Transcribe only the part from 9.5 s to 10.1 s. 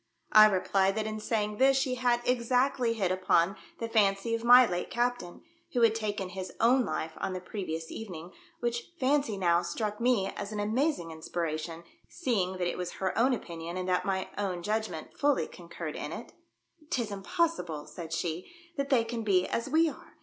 struck